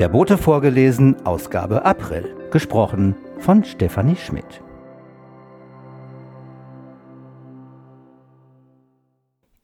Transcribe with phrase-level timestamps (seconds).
[0.00, 2.34] Der Bote vorgelesen, Ausgabe April.
[2.50, 4.60] Gesprochen von Stefanie Schmidt.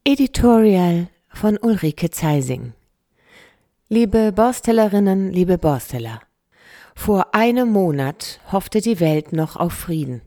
[0.05, 2.71] Editorial von Ulrike Zeising
[3.89, 6.21] Liebe Borstellerinnen, liebe Borsteller,
[6.95, 10.21] vor einem Monat hoffte die Welt noch auf Frieden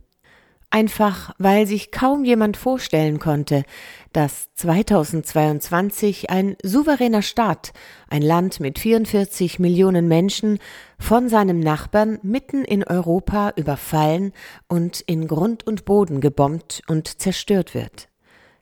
[0.75, 3.63] einfach weil sich kaum jemand vorstellen konnte,
[4.13, 7.73] dass 2022 ein souveräner Staat,
[8.09, 10.59] ein Land mit 44 Millionen Menschen,
[10.99, 14.33] von seinem Nachbarn mitten in Europa überfallen
[14.67, 18.09] und in Grund und Boden gebombt und zerstört wird.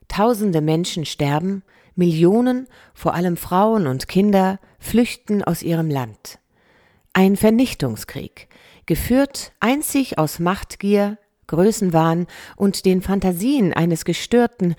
[0.07, 1.63] Tausende Menschen sterben,
[1.95, 6.37] Millionen, vor allem Frauen und Kinder, flüchten aus ihrem Land.
[7.13, 8.49] Ein Vernichtungskrieg,
[8.85, 11.17] geführt einzig aus Machtgier,
[11.53, 12.25] Größenwahn
[12.55, 14.73] und den Fantasien eines Gestörten,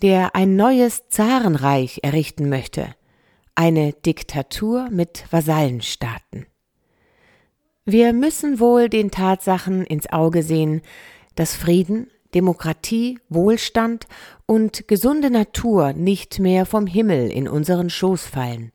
[0.00, 2.94] der ein neues Zarenreich errichten möchte,
[3.56, 6.46] eine Diktatur mit Vasallenstaaten.
[7.84, 10.82] Wir müssen wohl den Tatsachen ins Auge sehen,
[11.34, 14.06] dass Frieden, Demokratie, Wohlstand
[14.46, 18.70] und gesunde Natur nicht mehr vom Himmel in unseren Schoß fallen.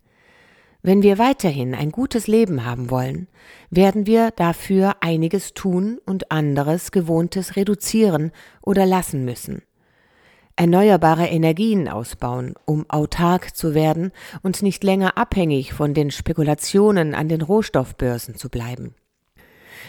[0.88, 3.28] Wenn wir weiterhin ein gutes Leben haben wollen,
[3.72, 9.64] werden wir dafür einiges tun und anderes Gewohntes reduzieren oder lassen müssen.
[10.56, 14.12] Erneuerbare Energien ausbauen, um autark zu werden
[14.44, 18.94] und nicht länger abhängig von den Spekulationen an den Rohstoffbörsen zu bleiben.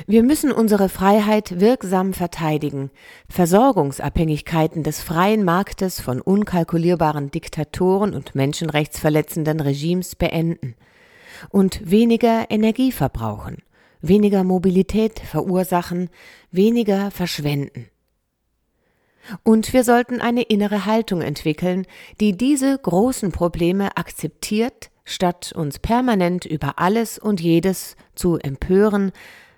[0.07, 2.91] Wir müssen unsere Freiheit wirksam verteidigen,
[3.29, 10.75] Versorgungsabhängigkeiten des freien Marktes von unkalkulierbaren Diktatoren und menschenrechtsverletzenden Regimes beenden.
[11.51, 13.59] Und weniger Energie verbrauchen,
[14.01, 16.11] weniger Mobilität verursachen,
[16.51, 17.89] weniger verschwenden.
[19.43, 21.87] Und wir sollten eine innere Haltung entwickeln,
[22.21, 29.13] die diese großen Probleme akzeptiert, statt uns permanent über alles und jedes zu empören,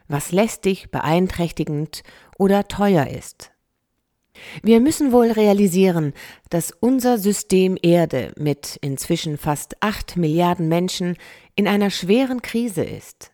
[0.09, 2.03] was lästig, beeinträchtigend
[2.39, 3.53] oder teuer ist.
[4.63, 6.13] Wir müssen wohl realisieren,
[6.51, 11.17] dass unser System Erde mit inzwischen fast acht Milliarden Menschen
[11.55, 13.33] in einer schweren Krise ist.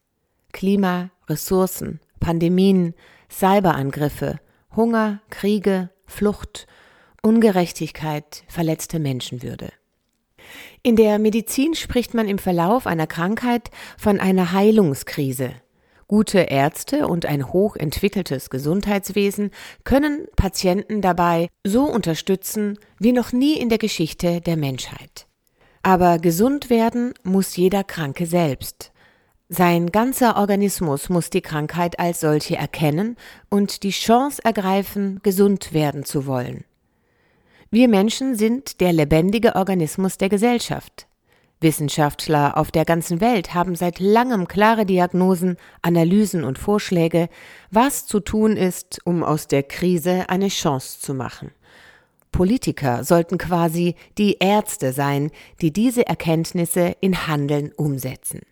[0.53, 2.95] Klima, Ressourcen, Pandemien,
[3.31, 4.41] Cyberangriffe,
[4.75, 6.67] Hunger, Kriege, Flucht,
[7.23, 9.73] Ungerechtigkeit, verletzte Menschenwürde.
[10.83, 15.53] In der Medizin spricht man im Verlauf einer Krankheit von einer Heilungskrise,
[16.06, 19.50] Gute Ärzte und ein hochentwickeltes Gesundheitswesen
[19.84, 25.26] können Patienten dabei so unterstützen wie noch nie in der Geschichte der Menschheit.
[25.82, 28.92] Aber gesund werden muss jeder Kranke selbst.
[29.48, 33.16] Sein ganzer Organismus muss die Krankheit als solche erkennen
[33.50, 36.65] und die Chance ergreifen, gesund werden zu wollen.
[37.71, 41.06] Wir Menschen sind der lebendige Organismus der Gesellschaft.
[41.65, 47.29] Wissenschaftler auf der ganzen Welt haben seit langem klare Diagnosen, Analysen und Vorschläge,
[47.73, 51.51] was zu tun ist, um aus der Krise eine Chance zu machen.
[52.31, 58.43] Politiker sollten quasi die Ärzte sein, die diese Erkenntnisse in Handeln umsetzen.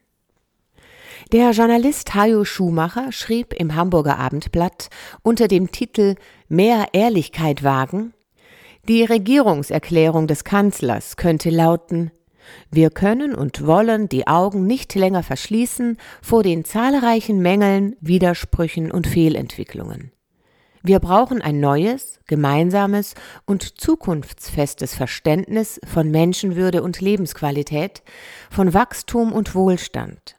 [1.30, 4.88] Der Journalist Hajo Schumacher schrieb im Hamburger Abendblatt
[5.22, 6.16] unter dem Titel
[6.48, 8.12] Mehr Ehrlichkeit wagen,
[8.88, 12.10] die Regierungserklärung des Kanzlers könnte lauten
[12.70, 19.06] wir können und wollen die Augen nicht länger verschließen vor den zahlreichen Mängeln, Widersprüchen und
[19.06, 20.12] Fehlentwicklungen.
[20.82, 23.14] Wir brauchen ein neues, gemeinsames
[23.46, 28.02] und zukunftsfestes Verständnis von Menschenwürde und Lebensqualität,
[28.50, 30.36] von Wachstum und Wohlstand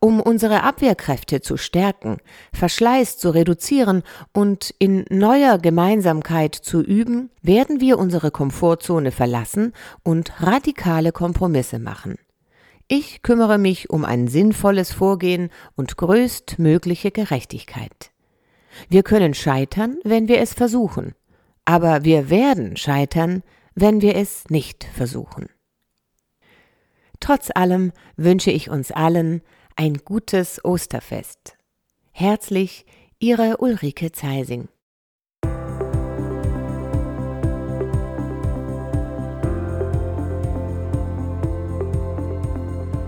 [0.00, 2.18] um unsere Abwehrkräfte zu stärken,
[2.52, 4.02] Verschleiß zu reduzieren
[4.32, 12.16] und in neuer Gemeinsamkeit zu üben, werden wir unsere Komfortzone verlassen und radikale Kompromisse machen.
[12.88, 18.10] Ich kümmere mich um ein sinnvolles Vorgehen und größtmögliche Gerechtigkeit.
[18.88, 21.14] Wir können scheitern, wenn wir es versuchen,
[21.64, 23.42] aber wir werden scheitern,
[23.74, 25.48] wenn wir es nicht versuchen.
[27.20, 29.40] Trotz allem wünsche ich uns allen
[29.76, 31.56] ein gutes Osterfest.
[32.12, 32.86] Herzlich,
[33.18, 34.68] Ihre Ulrike Zeising.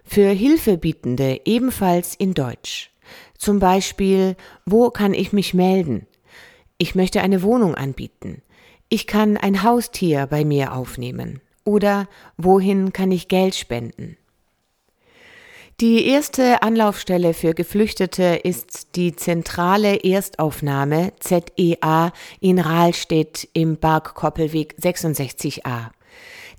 [0.05, 2.90] Für Hilfebietende ebenfalls in Deutsch.
[3.41, 6.07] Zum Beispiel, wo kann ich mich melden?
[6.77, 8.43] Ich möchte eine Wohnung anbieten.
[8.91, 11.41] Ich kann ein Haustier bei mir aufnehmen.
[11.65, 12.07] Oder
[12.37, 14.19] wohin kann ich Geld spenden?
[15.81, 25.93] Die erste Anlaufstelle für Geflüchtete ist die zentrale Erstaufnahme ZEA in Rahlstedt im Bergkoppelweg 66a.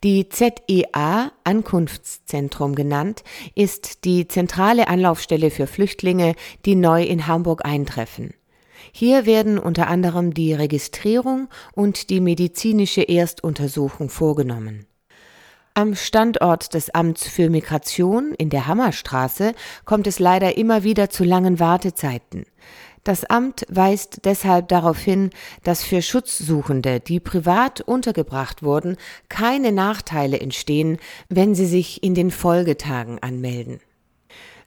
[0.04, 6.34] Die ZEA, Ankunftszentrum genannt, ist die zentrale Anlaufstelle für Flüchtlinge,
[6.66, 8.34] die neu in Hamburg eintreffen.
[8.92, 14.88] Hier werden unter anderem die Registrierung und die medizinische Erstuntersuchung vorgenommen.
[15.76, 19.54] Am Standort des Amts für Migration in der Hammerstraße
[19.86, 22.46] kommt es leider immer wieder zu langen Wartezeiten.
[23.04, 25.32] Das Amt weist deshalb darauf hin,
[25.64, 32.30] dass für Schutzsuchende, die privat untergebracht wurden, keine Nachteile entstehen, wenn sie sich in den
[32.30, 33.80] Folgetagen anmelden.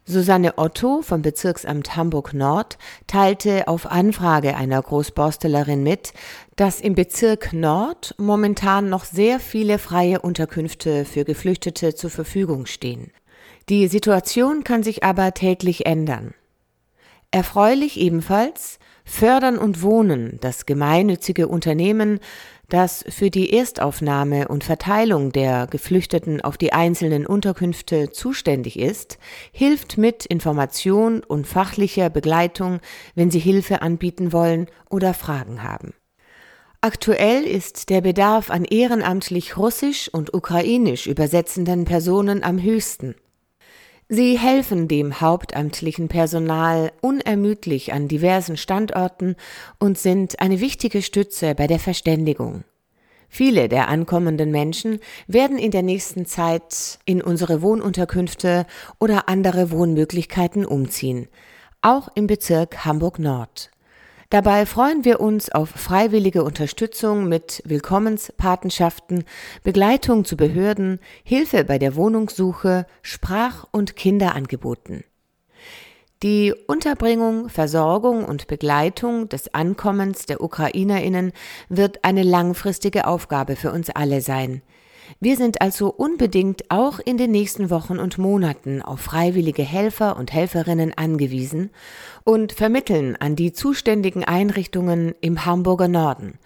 [0.06, 2.76] Susanne Otto vom Bezirksamt Hamburg Nord
[3.06, 6.12] teilte auf Anfrage einer Großborstelerin mit,
[6.56, 13.12] dass im Bezirk Nord momentan noch sehr viele freie Unterkünfte für Geflüchtete zur Verfügung stehen.
[13.70, 16.34] Die Situation kann sich aber täglich ändern.
[17.34, 22.20] Erfreulich ebenfalls Fördern und Wohnen, das gemeinnützige Unternehmen,
[22.68, 29.18] das für die Erstaufnahme und Verteilung der Geflüchteten auf die einzelnen Unterkünfte zuständig ist,
[29.50, 32.78] hilft mit Information und fachlicher Begleitung,
[33.16, 35.92] wenn Sie Hilfe anbieten wollen oder Fragen haben.
[36.82, 43.16] Aktuell ist der Bedarf an ehrenamtlich russisch und ukrainisch übersetzenden Personen am höchsten.
[44.08, 49.34] Sie helfen dem hauptamtlichen Personal unermüdlich an diversen Standorten
[49.78, 52.64] und sind eine wichtige Stütze bei der Verständigung.
[53.30, 58.66] Viele der ankommenden Menschen werden in der nächsten Zeit in unsere Wohnunterkünfte
[59.00, 61.26] oder andere Wohnmöglichkeiten umziehen,
[61.80, 63.70] auch im Bezirk Hamburg Nord.
[64.30, 69.24] Dabei freuen wir uns auf freiwillige Unterstützung mit Willkommenspatenschaften,
[69.62, 75.04] Begleitung zu Behörden, Hilfe bei der Wohnungssuche, Sprach- und Kinderangeboten.
[76.22, 81.32] Die Unterbringung, Versorgung und Begleitung des Ankommens der Ukrainerinnen
[81.68, 84.62] wird eine langfristige Aufgabe für uns alle sein.
[85.20, 90.32] Wir sind also unbedingt auch in den nächsten Wochen und Monaten auf freiwillige Helfer und
[90.32, 91.70] Helferinnen angewiesen
[92.24, 96.38] und vermitteln an die zuständigen Einrichtungen im Hamburger Norden,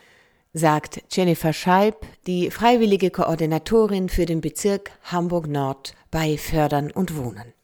[0.52, 7.57] sagt Jennifer Scheib, die freiwillige Koordinatorin für den Bezirk Hamburg Nord bei Fördern und Wohnen.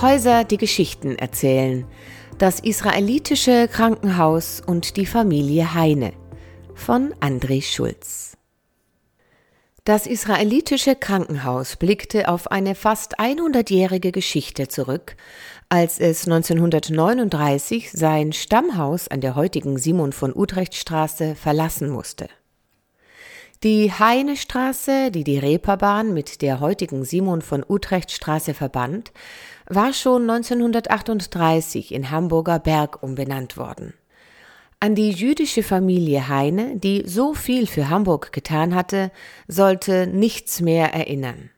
[0.00, 1.84] Häuser, die Geschichten erzählen.
[2.38, 6.12] Das israelitische Krankenhaus und die Familie Heine
[6.74, 8.36] von André Schulz.
[9.82, 15.16] Das israelitische Krankenhaus blickte auf eine fast 100-jährige Geschichte zurück,
[15.68, 22.28] als es 1939 sein Stammhaus an der heutigen Simon von Utrecht Straße verlassen musste.
[23.64, 29.10] Die Heinestraße, die die Reeperbahn mit der heutigen Simon von Utrecht Straße verband,
[29.68, 33.94] war schon 1938 in Hamburger Berg umbenannt worden.
[34.80, 39.10] An die jüdische Familie Heine, die so viel für Hamburg getan hatte,
[39.48, 41.50] sollte nichts mehr erinnern.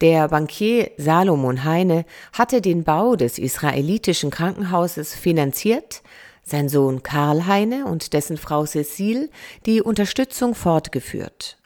[0.00, 6.02] Der Bankier Salomon Heine hatte den Bau des israelitischen Krankenhauses finanziert,
[6.42, 9.28] sein Sohn Karl Heine und dessen Frau Cecile
[9.66, 11.59] die Unterstützung fortgeführt.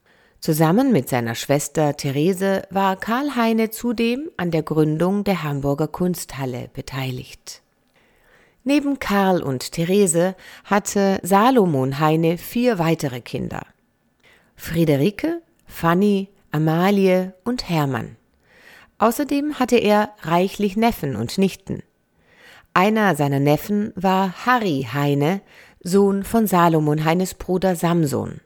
[0.45, 6.69] Zusammen mit seiner Schwester Therese war Karl Heine zudem an der Gründung der Hamburger Kunsthalle
[6.75, 7.63] beteiligt.
[8.63, 13.63] Neben Karl und Therese hatte Salomon Heine vier weitere Kinder.
[14.55, 18.17] Friederike, Fanny, Amalie und Hermann.
[18.99, 21.83] Außerdem hatte er reichlich Neffen und Nichten.
[22.75, 25.41] Einer seiner Neffen war Harry Heine,
[25.83, 28.43] Sohn von Salomon Heines Bruder Samson.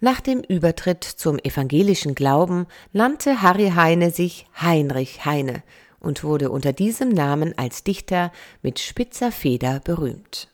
[0.00, 5.62] Nach dem Übertritt zum evangelischen Glauben nannte Harry Heine sich Heinrich Heine
[6.00, 10.48] und wurde unter diesem Namen als Dichter mit spitzer Feder berühmt.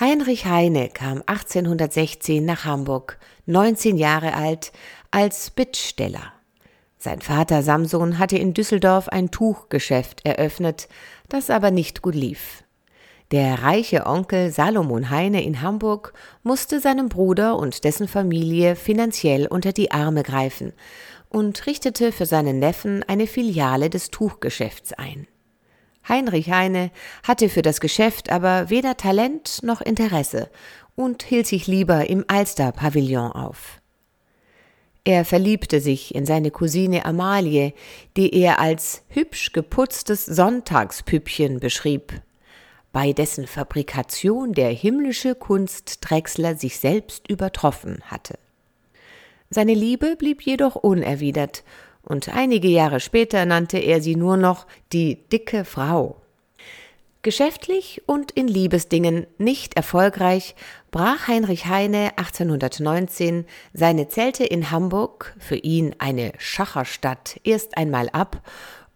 [0.00, 4.72] Heinrich Heine kam 1816 nach Hamburg, 19 Jahre alt,
[5.12, 6.32] als Bittsteller.
[6.98, 10.88] Sein Vater Samson hatte in Düsseldorf ein Tuchgeschäft eröffnet,
[11.28, 12.64] das aber nicht gut lief.
[13.32, 16.12] Der reiche Onkel Salomon Heine in Hamburg
[16.44, 20.72] musste seinem Bruder und dessen Familie finanziell unter die Arme greifen
[21.28, 25.26] und richtete für seinen Neffen eine Filiale des Tuchgeschäfts ein.
[26.08, 26.92] Heinrich Heine
[27.26, 30.48] hatte für das Geschäft aber weder Talent noch Interesse
[30.94, 33.80] und hielt sich lieber im Alster-Pavillon auf.
[35.02, 37.74] Er verliebte sich in seine Cousine Amalie,
[38.16, 42.20] die er als hübsch geputztes Sonntagspüppchen beschrieb,
[42.96, 48.38] bei dessen Fabrikation der himmlische Kunstdrechsler sich selbst übertroffen hatte.
[49.50, 51.62] Seine Liebe blieb jedoch unerwidert,
[52.00, 56.22] und einige Jahre später nannte er sie nur noch die dicke Frau.
[57.20, 60.54] Geschäftlich und in Liebesdingen nicht erfolgreich,
[60.90, 68.40] brach Heinrich Heine 1819 seine Zelte in Hamburg, für ihn eine Schacherstadt, erst einmal ab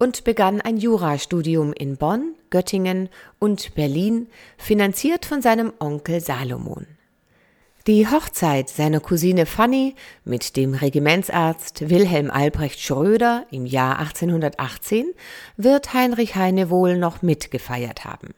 [0.01, 6.87] und begann ein Jurastudium in Bonn, Göttingen und Berlin, finanziert von seinem Onkel Salomon.
[7.87, 15.13] Die Hochzeit seiner Cousine Fanny mit dem Regimentsarzt Wilhelm Albrecht Schröder im Jahr 1818
[15.57, 18.35] wird Heinrich Heine wohl noch mitgefeiert haben.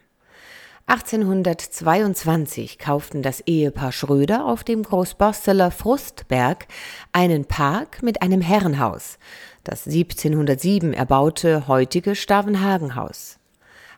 [0.86, 6.66] 1822 kauften das Ehepaar Schröder auf dem Großborsteler Frustberg
[7.12, 9.18] einen Park mit einem Herrenhaus,
[9.64, 13.38] das 1707 erbaute heutige Stavenhagenhaus.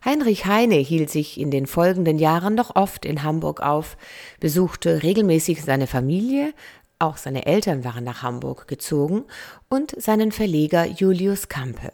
[0.04, 3.96] Heinrich Heine hielt sich in den folgenden Jahren noch oft in Hamburg auf,
[4.38, 6.52] besuchte regelmäßig seine Familie,
[6.98, 9.24] auch seine Eltern waren nach Hamburg gezogen,
[9.70, 11.92] und seinen Verleger Julius Kampe.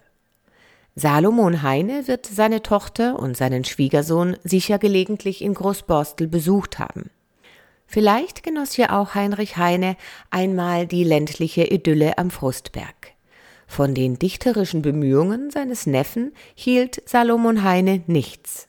[1.00, 7.08] Salomon Heine wird seine Tochter und seinen Schwiegersohn sicher gelegentlich in Großborstel besucht haben.
[7.86, 9.96] Vielleicht genoss ja auch Heinrich Heine
[10.28, 13.12] einmal die ländliche Idylle am Frustberg.
[13.66, 18.68] Von den dichterischen Bemühungen seines Neffen hielt Salomon Heine nichts.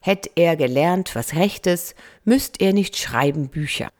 [0.00, 3.90] Hätt er gelernt was Rechtes, müsst er nicht schreiben Bücher.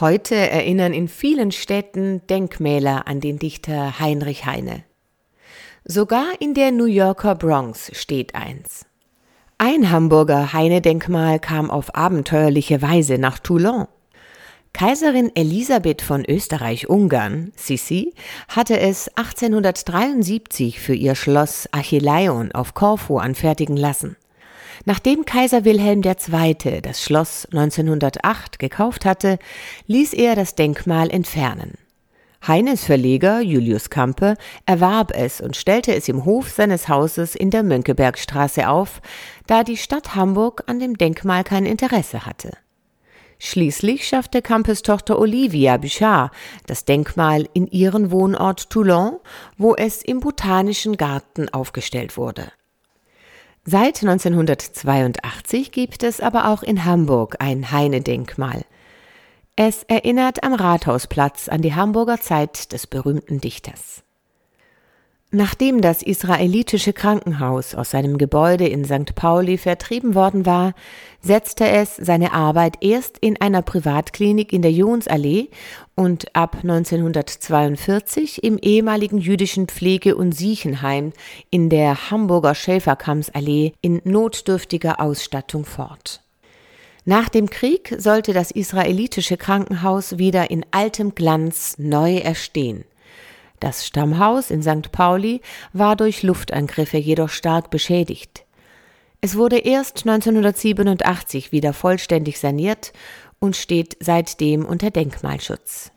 [0.00, 4.82] Heute erinnern in vielen Städten Denkmäler an den Dichter Heinrich Heine.
[5.84, 8.84] Sogar in der New Yorker Bronx steht eins.
[9.56, 13.86] Ein Hamburger Heine-Denkmal kam auf abenteuerliche Weise nach Toulon.
[14.74, 18.12] Kaiserin Elisabeth von Österreich-Ungarn, Sissi,
[18.48, 24.16] hatte es 1873 für ihr Schloss Achilleion auf Korfu anfertigen lassen.
[24.84, 26.80] Nachdem Kaiser Wilhelm II.
[26.82, 29.38] das Schloss 1908 gekauft hatte,
[29.86, 31.74] ließ er das Denkmal entfernen.
[32.46, 37.62] Heines Verleger Julius Kampe erwarb es und stellte es im Hof seines Hauses in der
[37.62, 39.02] Mönckebergstraße auf,
[39.46, 42.52] da die Stadt Hamburg an dem Denkmal kein Interesse hatte.
[43.38, 46.30] Schließlich schaffte Campes Tochter Olivia Bouchard
[46.66, 49.18] das Denkmal in ihren Wohnort Toulon,
[49.58, 52.52] wo es im Botanischen Garten aufgestellt wurde.
[53.64, 58.64] Seit 1982 gibt es aber auch in Hamburg ein Heine-Denkmal.
[59.62, 64.02] Es erinnert am Rathausplatz an die Hamburger Zeit des berühmten Dichters.
[65.32, 69.14] Nachdem das israelitische Krankenhaus aus seinem Gebäude in St.
[69.14, 70.72] Pauli vertrieben worden war,
[71.20, 75.50] setzte es seine Arbeit erst in einer Privatklinik in der Jonsallee
[75.94, 81.12] und ab 1942 im ehemaligen jüdischen Pflege- und Siechenheim
[81.50, 86.22] in der Hamburger Schäferkammsallee in notdürftiger Ausstattung fort.
[87.04, 92.84] Nach dem Krieg sollte das israelitische Krankenhaus wieder in altem Glanz neu erstehen.
[93.58, 94.90] Das Stammhaus in St.
[94.92, 95.40] Pauli
[95.72, 98.44] war durch Luftangriffe jedoch stark beschädigt.
[99.20, 102.92] Es wurde erst 1987 wieder vollständig saniert
[103.38, 105.92] und steht seitdem unter Denkmalschutz.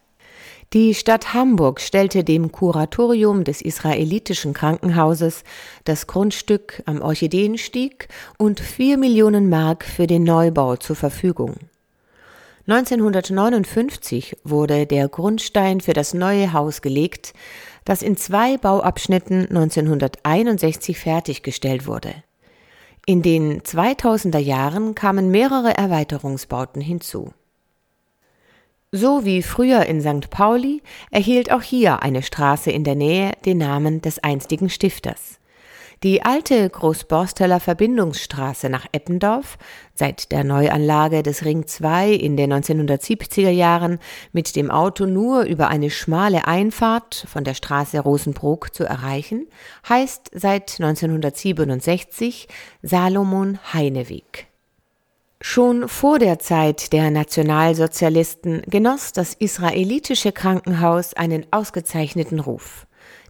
[0.73, 5.43] Die Stadt Hamburg stellte dem Kuratorium des israelitischen Krankenhauses
[5.83, 8.07] das Grundstück am Orchideenstieg
[8.39, 11.57] und vier Millionen Mark für den Neubau zur Verfügung.
[12.65, 17.35] 1959 wurde der Grundstein für das neue Haus gelegt,
[17.85, 22.15] das in zwei Bauabschnitten 1961 fertiggestellt wurde.
[23.05, 27.31] In den 2000er Jahren kamen mehrere Erweiterungsbauten hinzu.
[28.95, 30.29] So wie früher in St.
[30.29, 35.39] Pauli erhielt auch hier eine Straße in der Nähe den Namen des einstigen Stifters.
[36.03, 39.57] Die alte Großborsteler Verbindungsstraße nach Eppendorf,
[39.95, 43.97] seit der Neuanlage des Ring 2 in den 1970er Jahren
[44.31, 49.47] mit dem Auto nur über eine schmale Einfahrt von der Straße Rosenbrook zu erreichen,
[49.89, 52.47] heißt seit 1967
[52.83, 54.52] Salomon Heineweg.
[55.45, 62.87] Schon vor der Zeit der Nationalsozialisten genoss das israelitische Krankenhaus einen ausgezeichneten Ruf.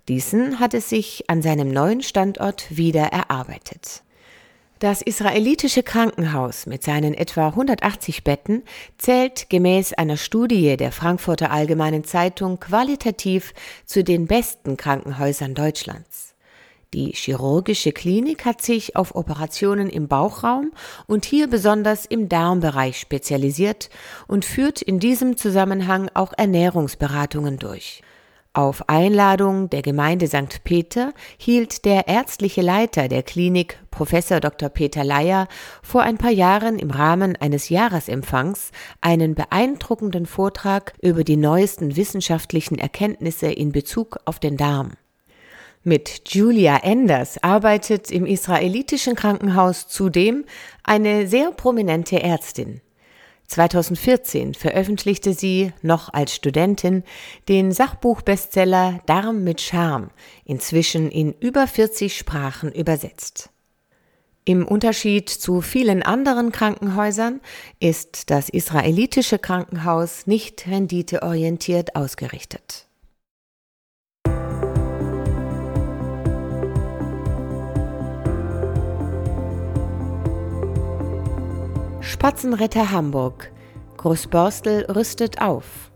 [0.07, 4.03] Diesen hat es sich an seinem neuen Standort wieder erarbeitet.
[4.77, 8.61] Das israelitische Krankenhaus mit seinen etwa 180 Betten
[8.99, 13.55] zählt gemäß einer Studie der Frankfurter Allgemeinen Zeitung qualitativ
[13.87, 16.32] zu den besten Krankenhäusern Deutschlands.
[16.93, 20.71] Die chirurgische Klinik hat sich auf Operationen im Bauchraum
[21.07, 23.89] und hier besonders im Darmbereich spezialisiert
[24.27, 28.03] und führt in diesem Zusammenhang auch Ernährungsberatungen durch.
[28.55, 30.63] Auf Einladung der Gemeinde St.
[30.63, 34.69] Peter hielt der ärztliche Leiter der Klinik, Professor Dr.
[34.69, 35.47] Peter Leier,
[35.81, 38.69] vor ein paar Jahren im Rahmen eines Jahresempfangs
[39.01, 44.91] einen beeindruckenden Vortrag über die neuesten wissenschaftlichen Erkenntnisse in Bezug auf den Darm.
[45.85, 50.45] Mit Julia Enders arbeitet im israelitischen Krankenhaus zudem
[50.81, 52.79] eine sehr prominente Ärztin.
[53.47, 57.03] 2014 veröffentlichte sie, noch als Studentin,
[57.49, 60.11] den Sachbuchbestseller Darm mit Charme,
[60.45, 63.49] inzwischen in über 40 Sprachen übersetzt.
[64.45, 67.41] Im Unterschied zu vielen anderen Krankenhäusern
[67.81, 72.87] ist das israelitische Krankenhaus nicht renditeorientiert ausgerichtet.
[82.05, 83.49] Spatzenretter Hamburg.
[83.95, 85.89] Großborstel rüstet auf.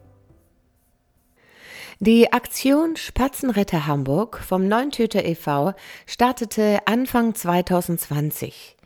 [2.00, 5.74] Die Aktion Spatzenretter Hamburg vom Neuntöter e.V.
[6.06, 8.78] startete Anfang 2020.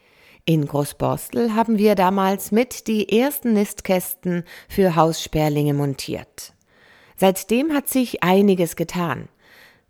[0.45, 6.55] In Großborstel haben wir damals mit die ersten Nistkästen für Haussperlinge montiert.
[7.17, 9.29] Seitdem hat sich einiges getan.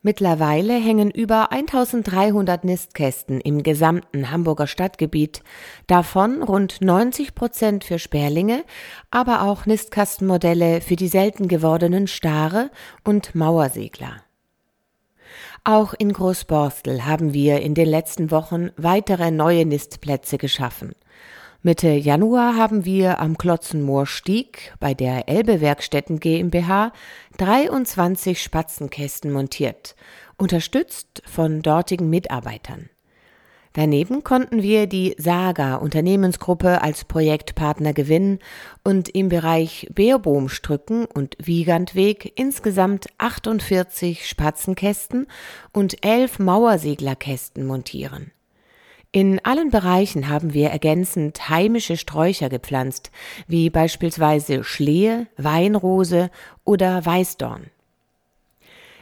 [0.03, 5.43] Mittlerweile hängen über 1300 Nistkästen im gesamten Hamburger Stadtgebiet,
[5.85, 8.63] davon rund 90 Prozent für Sperlinge,
[9.11, 12.71] aber auch Nistkastenmodelle für die selten gewordenen Stare
[13.03, 14.23] und Mauersegler.
[15.63, 20.95] Auch in Großborstel haben wir in den letzten Wochen weitere neue Nistplätze geschaffen.
[21.63, 26.91] Mitte Januar haben wir am Klotzenmoor-Stieg bei der Elbe Werkstätten GmbH
[27.37, 29.95] 23 Spatzenkästen montiert,
[30.39, 32.89] unterstützt von dortigen Mitarbeitern.
[33.73, 38.39] Daneben konnten wir die Saga Unternehmensgruppe als Projektpartner gewinnen
[38.83, 45.27] und im Bereich Beerbohmstrücken und Wiegandweg insgesamt 48 Spatzenkästen
[45.73, 48.31] und 11 Mauerseglerkästen montieren.
[49.13, 53.11] In allen Bereichen haben wir ergänzend heimische Sträucher gepflanzt,
[53.45, 56.31] wie beispielsweise Schlehe, Weinrose
[56.63, 57.65] oder Weißdorn.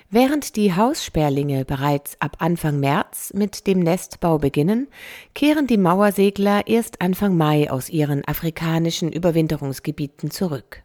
[0.10, 4.88] Während die Haussperlinge bereits ab Anfang März mit dem Nestbau beginnen,
[5.36, 10.82] kehren die Mauersegler erst Anfang Mai aus ihren afrikanischen Überwinterungsgebieten zurück.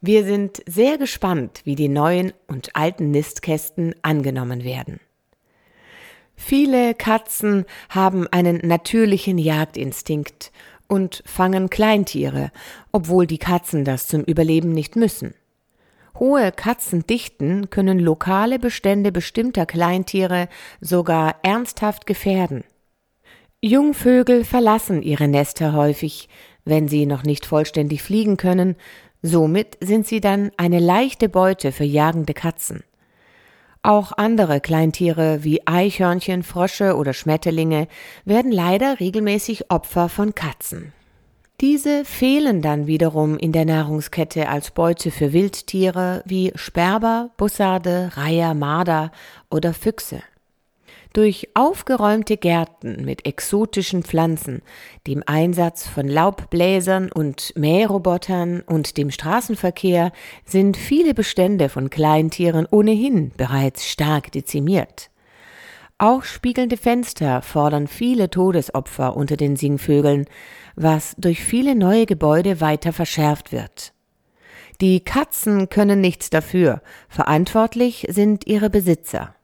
[0.00, 5.00] Wir sind sehr gespannt, wie die neuen und alten Nistkästen angenommen werden.
[6.36, 10.52] Viele Katzen haben einen natürlichen Jagdinstinkt
[10.88, 12.50] und fangen Kleintiere,
[12.92, 15.34] obwohl die Katzen das zum Überleben nicht müssen.
[16.18, 20.48] Hohe Katzendichten können lokale Bestände bestimmter Kleintiere
[20.80, 22.64] sogar ernsthaft gefährden.
[23.60, 26.28] Jungvögel verlassen ihre Nester häufig,
[26.64, 28.76] wenn sie noch nicht vollständig fliegen können,
[29.22, 32.84] somit sind sie dann eine leichte Beute für jagende Katzen.
[33.84, 37.86] Auch andere Kleintiere wie Eichhörnchen, Frösche oder Schmetterlinge
[38.24, 40.94] werden leider regelmäßig Opfer von Katzen.
[41.60, 48.54] Diese fehlen dann wiederum in der Nahrungskette als Beute für Wildtiere wie Sperber, Bussarde, Reiher,
[48.54, 49.12] Marder
[49.50, 50.22] oder Füchse.
[51.14, 54.62] Durch aufgeräumte Gärten mit exotischen Pflanzen,
[55.06, 60.10] dem Einsatz von Laubbläsern und Mährobotern und dem Straßenverkehr
[60.44, 65.10] sind viele Bestände von Kleintieren ohnehin bereits stark dezimiert.
[65.98, 70.24] Auch spiegelnde Fenster fordern viele Todesopfer unter den Singvögeln,
[70.74, 73.92] was durch viele neue Gebäude weiter verschärft wird.
[74.80, 79.36] Die Katzen können nichts dafür, verantwortlich sind ihre Besitzer.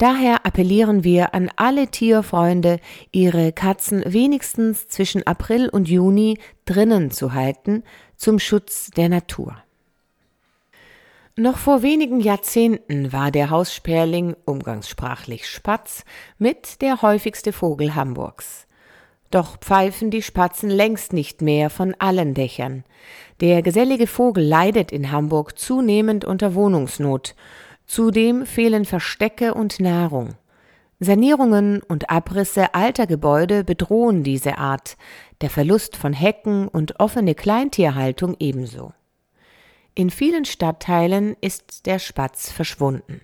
[0.00, 2.80] Daher appellieren wir an alle Tierfreunde,
[3.12, 7.84] ihre Katzen wenigstens zwischen April und Juni drinnen zu halten,
[8.16, 9.58] zum Schutz der Natur.
[11.36, 16.06] Noch vor wenigen Jahrzehnten war der Haussperling, umgangssprachlich Spatz,
[16.38, 18.66] mit der häufigste Vogel Hamburgs.
[19.30, 22.84] Doch pfeifen die Spatzen längst nicht mehr von allen Dächern.
[23.42, 27.34] Der gesellige Vogel leidet in Hamburg zunehmend unter Wohnungsnot,
[27.90, 30.36] Zudem fehlen Verstecke und Nahrung.
[31.00, 34.96] Sanierungen und Abrisse alter Gebäude bedrohen diese Art,
[35.40, 38.92] der Verlust von Hecken und offene Kleintierhaltung ebenso.
[39.96, 43.22] In vielen Stadtteilen ist der Spatz verschwunden.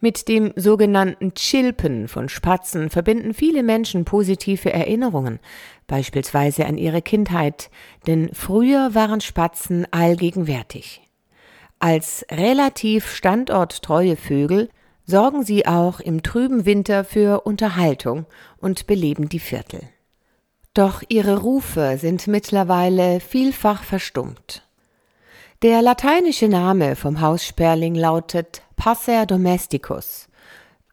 [0.00, 5.38] Mit dem sogenannten Chilpen von Spatzen verbinden viele Menschen positive Erinnerungen,
[5.86, 7.70] beispielsweise an ihre Kindheit,
[8.08, 11.00] denn früher waren Spatzen allgegenwärtig.
[11.84, 14.68] Als relativ standorttreue Vögel
[15.04, 18.26] sorgen sie auch im trüben Winter für Unterhaltung
[18.58, 19.80] und beleben die Viertel.
[20.74, 24.62] Doch ihre Rufe sind mittlerweile vielfach verstummt.
[25.62, 30.28] Der lateinische Name vom Haussperling lautet Passer domesticus,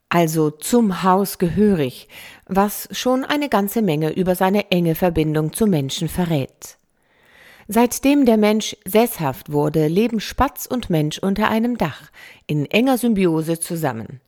[0.10, 2.08] also zum Haus gehörig,
[2.48, 6.79] was schon eine ganze Menge über seine enge Verbindung zu Menschen verrät.
[7.72, 12.10] Seitdem der Mensch sesshaft wurde, leben Spatz und Mensch unter einem Dach,
[12.48, 14.22] in enger Symbiose zusammen.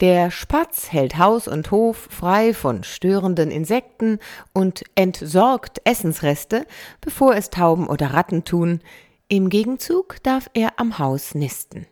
[0.00, 4.18] Der Spatz hält Haus und Hof frei von störenden Insekten
[4.52, 6.66] und entsorgt Essensreste,
[7.00, 8.82] bevor es Tauben oder Ratten tun,
[9.28, 11.86] im Gegenzug darf er am Haus nisten.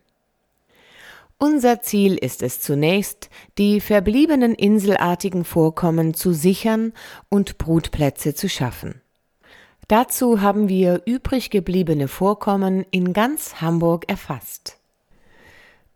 [1.39, 6.93] Unser Ziel ist es zunächst, die verbliebenen inselartigen Vorkommen zu sichern
[7.31, 9.01] und Brutplätze zu schaffen.
[9.89, 14.79] Dazu haben wir übrig gebliebene Vorkommen in ganz Hamburg erfasst.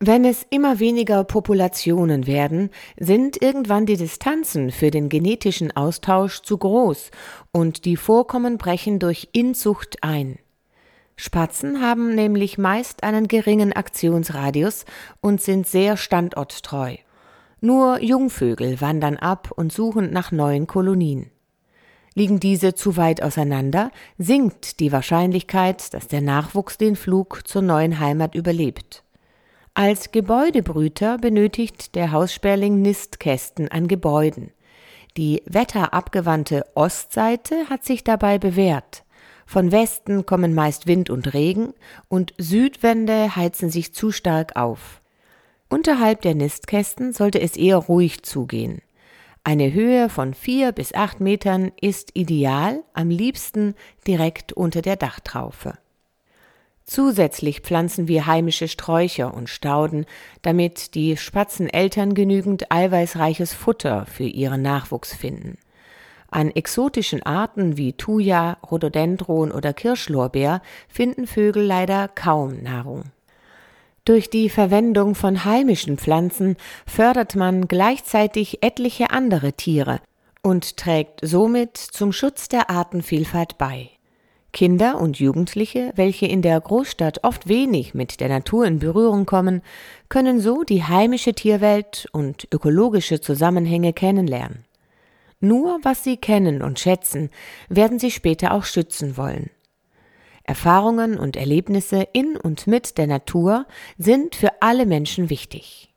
[0.00, 6.56] Wenn es immer weniger Populationen werden, sind irgendwann die Distanzen für den genetischen Austausch zu
[6.56, 7.10] groß
[7.52, 10.38] und die Vorkommen brechen durch Inzucht ein.
[11.16, 14.86] Spatzen haben nämlich meist einen geringen Aktionsradius
[15.20, 16.96] und sind sehr standorttreu.
[17.60, 21.30] Nur Jungvögel wandern ab und suchen nach neuen Kolonien.
[22.14, 28.00] Liegen diese zu weit auseinander, sinkt die Wahrscheinlichkeit, dass der Nachwuchs den Flug zur neuen
[28.00, 29.02] Heimat überlebt.
[29.74, 34.52] Als Gebäudebrüter benötigt der Haussperling Nistkästen an Gebäuden.
[35.16, 39.04] Die wetterabgewandte Ostseite hat sich dabei bewährt.
[39.46, 41.72] Von Westen kommen meist Wind und Regen
[42.08, 45.00] und Südwände heizen sich zu stark auf.
[45.70, 48.82] Unterhalb der Nistkästen sollte es eher ruhig zugehen.
[49.44, 53.74] Eine Höhe von vier bis acht Metern ist ideal, am liebsten
[54.06, 55.78] direkt unter der Dachtraufe.
[56.84, 60.06] Zusätzlich pflanzen wir heimische Sträucher und Stauden,
[60.42, 65.58] damit die Spatzeneltern genügend eiweißreiches Futter für ihren Nachwuchs finden.
[66.30, 73.04] An exotischen Arten wie Thuja, Rhododendron oder Kirschlorbeer finden Vögel leider kaum Nahrung.
[74.04, 80.00] Durch die Verwendung von heimischen Pflanzen fördert man gleichzeitig etliche andere Tiere
[80.42, 83.90] und trägt somit zum Schutz der Artenvielfalt bei.
[84.52, 89.62] Kinder und Jugendliche, welche in der Großstadt oft wenig mit der Natur in Berührung kommen,
[90.08, 94.64] können so die heimische Tierwelt und ökologische Zusammenhänge kennenlernen.
[95.38, 97.30] Nur was sie kennen und schätzen,
[97.68, 99.50] werden sie später auch schützen wollen.
[100.44, 103.66] Erfahrungen und Erlebnisse in und mit der Natur
[103.98, 105.94] sind für alle Menschen wichtig.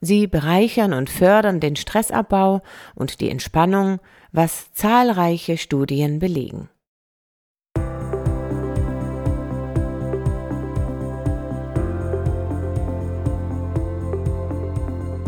[0.00, 2.62] Sie bereichern und fördern den Stressabbau
[2.94, 4.00] und die Entspannung,
[4.32, 6.68] was zahlreiche Studien belegen.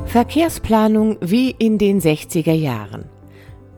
[0.07, 3.05] Verkehrsplanung wie in den 60er Jahren.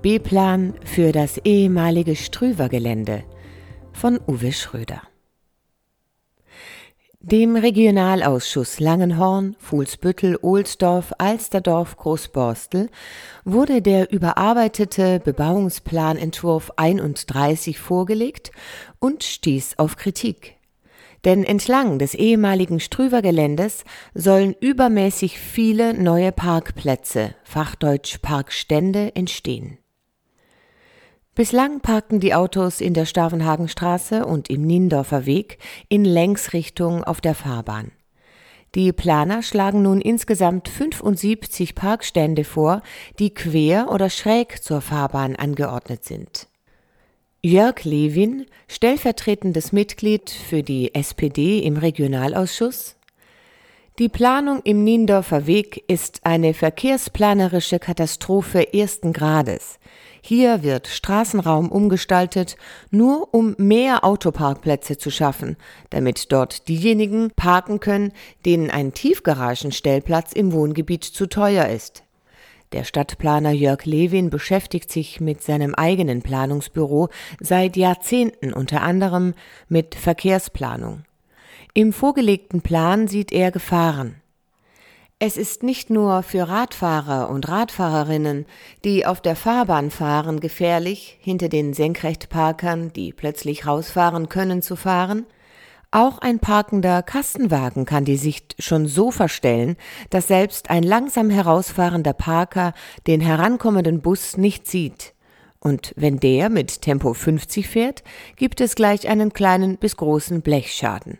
[0.03, 3.24] B-Plan für das ehemalige Strüver-Gelände
[3.98, 5.02] von Uwe Schröder.
[7.18, 12.90] Dem Regionalausschuss Langenhorn, Fuhlsbüttel, Ohlsdorf, Alsterdorf, Großborstel
[13.44, 18.52] wurde der überarbeitete Bebauungsplanentwurf 31 vorgelegt
[19.00, 20.54] und stieß auf Kritik.
[21.24, 23.82] Denn entlang des ehemaligen Strüver-Geländes
[24.14, 29.78] sollen übermäßig viele neue Parkplätze, Fachdeutsch Parkstände, entstehen.
[31.38, 37.37] Bislang parkten die Autos in der Stavenhagenstraße und im Niendorfer Weg in Längsrichtung auf der
[37.37, 37.92] Fahrbahn.
[38.74, 42.83] Die Planer schlagen nun insgesamt 75 Parkstände vor,
[43.20, 46.48] die quer oder schräg zur Fahrbahn angeordnet sind.
[47.40, 52.96] Jörg Lewin, stellvertretendes Mitglied für die SPD im Regionalausschuss.
[54.01, 59.79] Die Planung im Niendorfer Weg ist eine verkehrsplanerische Katastrophe ersten Grades.
[60.20, 62.57] Hier wird Straßenraum umgestaltet,
[62.90, 65.57] nur um mehr Autoparkplätze zu schaffen,
[65.90, 68.12] damit dort diejenigen parken können,
[68.44, 72.02] denen ein Tiefgaragenstellplatz im Wohngebiet zu teuer ist.
[72.72, 77.09] Der Stadtplaner Jörg Lewin beschäftigt sich mit seinem eigenen Planungsbüro
[77.40, 79.33] seit Jahrzehnten unter anderem
[79.68, 81.04] mit Verkehrsplanung.
[81.72, 84.16] Im vorgelegten Plan sieht er Gefahren.
[85.20, 88.46] Es ist nicht nur für Radfahrer und Radfahrerinnen,
[88.85, 95.26] die auf der Fahrbahn fahren, gefährlich, hinter den Senkrechtparkern, die plötzlich rausfahren können, zu fahren.
[95.90, 99.76] Auch ein parkender Kastenwagen kann die Sicht schon so verstellen,
[100.11, 102.72] dass selbst ein langsam herausfahrender Parker
[103.09, 105.14] den herankommenden Bus nicht sieht.
[105.59, 108.04] Und wenn der mit Tempo 50 fährt,
[108.37, 111.18] gibt es gleich einen kleinen bis großen Blechschaden.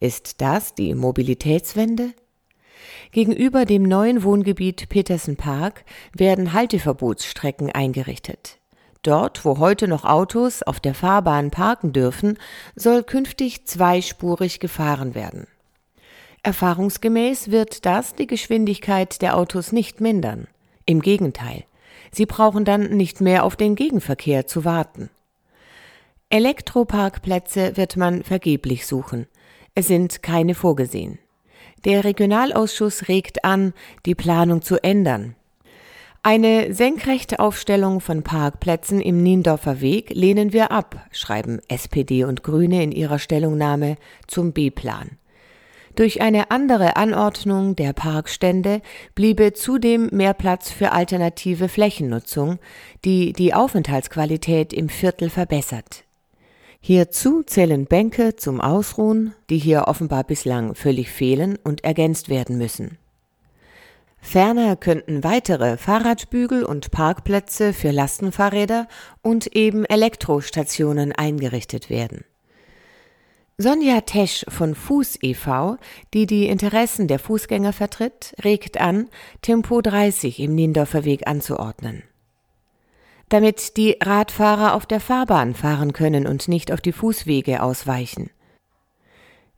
[0.00, 2.12] Ist das die Mobilitätswende?
[3.10, 8.58] Gegenüber dem neuen Wohngebiet Petersen Park werden Halteverbotsstrecken eingerichtet.
[9.02, 12.38] Dort, wo heute noch Autos auf der Fahrbahn parken dürfen,
[12.74, 15.46] soll künftig zweispurig gefahren werden.
[16.42, 20.46] Erfahrungsgemäß wird das die Geschwindigkeit der Autos nicht mindern.
[20.84, 21.64] Im Gegenteil,
[22.12, 25.10] sie brauchen dann nicht mehr auf den Gegenverkehr zu warten.
[26.30, 29.26] Elektroparkplätze wird man vergeblich suchen.
[29.74, 31.18] Es sind keine vorgesehen.
[31.84, 33.72] Der Regionalausschuss regt an,
[34.04, 35.34] die Planung zu ändern.
[36.22, 42.82] Eine senkrechte Aufstellung von Parkplätzen im Niendorfer Weg lehnen wir ab, schreiben SPD und Grüne
[42.82, 45.12] in ihrer Stellungnahme zum B-Plan.
[45.94, 48.82] Durch eine andere Anordnung der Parkstände
[49.14, 52.58] bliebe zudem mehr Platz für alternative Flächennutzung,
[53.04, 56.04] die die Aufenthaltsqualität im Viertel verbessert.
[56.80, 62.98] Hierzu zählen Bänke zum Ausruhen, die hier offenbar bislang völlig fehlen und ergänzt werden müssen.
[64.20, 68.88] Ferner könnten weitere Fahrradbügel und Parkplätze für Lastenfahrräder
[69.22, 72.24] und eben Elektrostationen eingerichtet werden.
[73.58, 75.78] Sonja Tesch von Fuß e.V.,
[76.14, 79.08] die die Interessen der Fußgänger vertritt, regt an,
[79.42, 82.04] Tempo 30 im Niendorfer Weg anzuordnen
[83.28, 88.30] damit die Radfahrer auf der Fahrbahn fahren können und nicht auf die Fußwege ausweichen.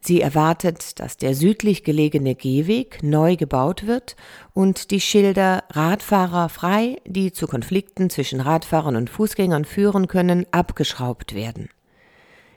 [0.03, 4.17] Sie erwartet, dass der südlich gelegene Gehweg neu gebaut wird
[4.55, 11.35] und die Schilder Radfahrer frei, die zu Konflikten zwischen Radfahrern und Fußgängern führen können, abgeschraubt
[11.35, 11.69] werden.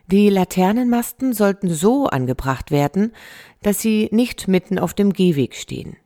[0.08, 3.14] Die Laternenmasten sollten so angebracht werden,
[3.62, 5.98] dass sie nicht mitten auf dem Gehweg stehen.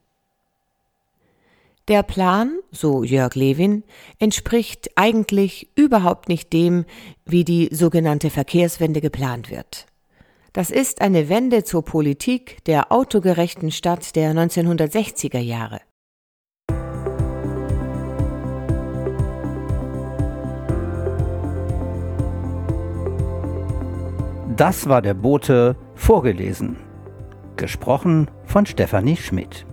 [1.88, 3.84] Der Plan, so Jörg Lewin,
[4.20, 6.84] entspricht eigentlich überhaupt nicht dem,
[7.26, 9.86] wie die sogenannte Verkehrswende geplant wird.
[10.52, 15.80] Das ist eine Wende zur Politik der autogerechten Stadt der 1960er Jahre.
[24.58, 26.76] Das war der Bote vorgelesen.
[27.56, 29.66] Gesprochen von Stefanie Schmidt.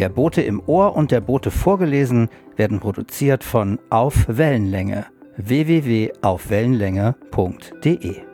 [0.00, 5.04] Der Bote im Ohr und der Bote vorgelesen werden produziert von Auf Wellenlänge
[5.36, 8.29] www.aufwellenlänge.de